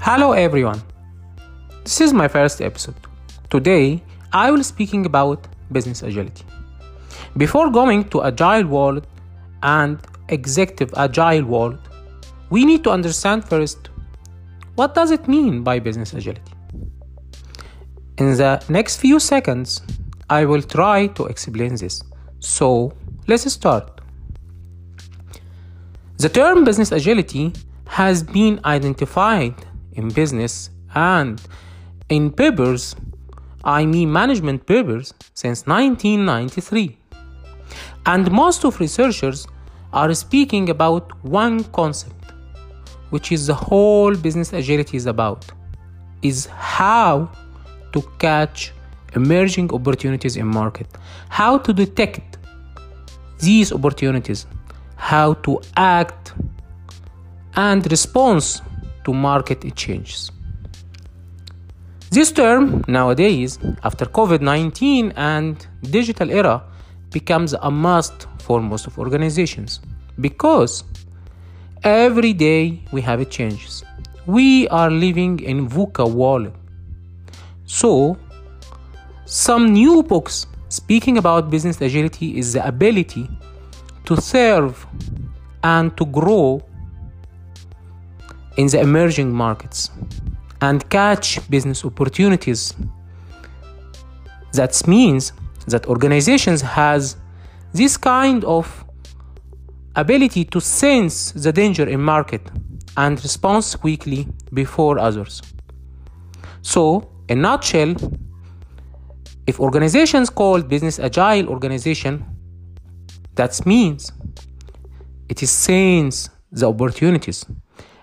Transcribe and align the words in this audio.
Hello 0.00 0.30
everyone. 0.30 0.80
This 1.82 2.00
is 2.00 2.12
my 2.12 2.28
first 2.28 2.62
episode. 2.62 2.94
Today 3.50 4.00
I 4.32 4.48
will 4.50 4.58
be 4.58 4.62
speaking 4.62 5.04
about 5.06 5.48
business 5.72 6.04
agility. 6.04 6.44
Before 7.36 7.68
going 7.68 8.04
to 8.10 8.22
agile 8.22 8.64
world 8.64 9.08
and 9.64 9.98
executive 10.28 10.94
agile 10.96 11.44
world, 11.44 11.80
we 12.48 12.64
need 12.64 12.84
to 12.84 12.90
understand 12.90 13.44
first 13.44 13.90
what 14.76 14.94
does 14.94 15.10
it 15.10 15.26
mean 15.26 15.64
by 15.64 15.80
business 15.80 16.12
agility. 16.12 16.52
In 18.18 18.36
the 18.36 18.64
next 18.68 18.98
few 18.98 19.18
seconds, 19.18 19.82
I 20.30 20.44
will 20.44 20.62
try 20.62 21.08
to 21.08 21.26
explain 21.26 21.74
this. 21.74 22.02
So, 22.38 22.92
let's 23.26 23.52
start. 23.52 24.00
The 26.18 26.28
term 26.28 26.64
business 26.64 26.92
agility 26.92 27.52
has 27.86 28.22
been 28.22 28.60
identified 28.64 29.54
in 29.98 30.08
business 30.08 30.70
and 30.94 31.42
in 32.08 32.30
papers, 32.30 32.96
I 33.64 33.84
mean 33.84 34.10
management 34.10 34.66
papers, 34.66 35.12
since 35.34 35.66
1993. 35.66 36.96
And 38.06 38.30
most 38.30 38.64
of 38.64 38.80
researchers 38.80 39.46
are 39.92 40.14
speaking 40.14 40.70
about 40.70 41.04
one 41.24 41.64
concept, 41.64 42.24
which 43.10 43.32
is 43.32 43.46
the 43.46 43.54
whole 43.54 44.14
business 44.14 44.52
agility 44.52 44.96
is 44.96 45.06
about, 45.06 45.44
is 46.22 46.46
how 46.46 47.30
to 47.92 48.02
catch 48.18 48.72
emerging 49.14 49.72
opportunities 49.72 50.36
in 50.36 50.46
market, 50.46 50.86
how 51.28 51.58
to 51.58 51.72
detect 51.72 52.38
these 53.40 53.72
opportunities, 53.72 54.46
how 54.96 55.34
to 55.34 55.60
act 55.76 56.32
and 57.56 57.90
respond 57.90 58.60
to 59.08 59.14
market 59.14 59.64
changes. 59.74 60.30
This 62.10 62.30
term 62.30 62.84
nowadays, 62.86 63.58
after 63.82 64.04
COVID 64.04 64.42
19 64.42 65.12
and 65.16 65.66
digital 65.90 66.30
era, 66.30 66.62
becomes 67.10 67.54
a 67.54 67.70
must 67.70 68.26
for 68.40 68.60
most 68.60 68.86
of 68.86 68.98
organizations 68.98 69.80
because 70.20 70.84
every 71.84 72.34
day 72.34 72.82
we 72.92 73.00
have 73.00 73.24
changes. 73.30 73.82
We 74.26 74.68
are 74.68 74.90
living 74.90 75.40
in 75.40 75.66
VUCA 75.66 76.06
world. 76.10 76.52
So, 77.64 78.18
some 79.24 79.72
new 79.72 80.02
books 80.02 80.46
speaking 80.68 81.16
about 81.16 81.50
business 81.50 81.80
agility 81.80 82.36
is 82.38 82.52
the 82.52 82.66
ability 82.66 83.26
to 84.04 84.20
serve 84.20 84.86
and 85.62 85.96
to 85.96 86.04
grow 86.04 86.67
in 88.58 88.66
the 88.66 88.80
emerging 88.80 89.32
markets 89.32 89.90
and 90.60 90.88
catch 90.90 91.48
business 91.48 91.84
opportunities. 91.84 92.74
That 94.52 94.86
means 94.86 95.32
that 95.68 95.86
organizations 95.86 96.60
has 96.60 97.16
this 97.72 97.96
kind 97.96 98.44
of 98.44 98.84
ability 99.94 100.44
to 100.46 100.60
sense 100.60 101.32
the 101.32 101.52
danger 101.52 101.88
in 101.88 102.00
market 102.02 102.42
and 102.96 103.22
respond 103.22 103.64
quickly 103.80 104.26
before 104.52 104.98
others. 104.98 105.40
So, 106.62 107.08
in 107.28 107.42
nutshell, 107.42 107.94
if 109.46 109.60
organizations 109.60 110.30
called 110.30 110.68
business 110.68 110.98
agile 110.98 111.48
organization, 111.48 112.24
that 113.36 113.64
means 113.64 114.12
it 115.28 115.42
is 115.42 115.50
sense 115.50 116.28
the 116.50 116.68
opportunities 116.68 117.46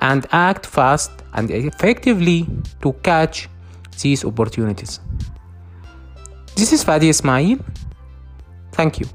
and 0.00 0.26
act 0.30 0.66
fast 0.66 1.10
and 1.34 1.50
effectively 1.50 2.46
to 2.82 2.92
catch 3.02 3.48
these 4.02 4.24
opportunities. 4.24 5.00
This 6.56 6.72
is 6.72 6.84
Fadi 6.84 7.08
Ismail. 7.08 7.58
Thank 8.72 9.00
you. 9.00 9.06